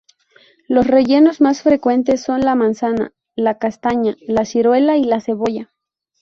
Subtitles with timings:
[0.67, 5.71] Los rellenos más frecuentes son la manzana, la castaña, la ciruela y la cebolla.